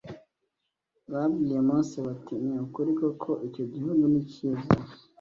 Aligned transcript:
babwiye 1.11 1.59
Mose 1.67 1.97
bati 2.07 2.33
ni 2.43 2.51
ukuri 2.65 2.91
koko 2.99 3.31
icyo 3.47 3.63
gihugu 3.73 4.03
ni 4.11 4.21
cyiza 4.31 4.69